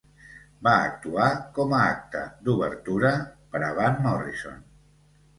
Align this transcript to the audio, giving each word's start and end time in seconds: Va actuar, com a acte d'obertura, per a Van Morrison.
Va 0.67 0.71
actuar, 0.91 1.25
com 1.57 1.75
a 1.79 1.81
acte 1.89 2.21
d'obertura, 2.47 3.11
per 3.51 3.61
a 3.67 3.69
Van 3.81 4.01
Morrison. 4.07 4.57